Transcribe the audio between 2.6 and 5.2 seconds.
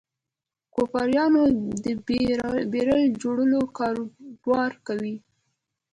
بیرل جوړولو کاروبار کاوه.